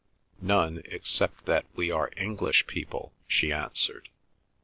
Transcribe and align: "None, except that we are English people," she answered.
"None, 0.41 0.81
except 0.85 1.45
that 1.45 1.67
we 1.75 1.91
are 1.91 2.09
English 2.17 2.65
people," 2.65 3.13
she 3.27 3.53
answered. 3.53 4.09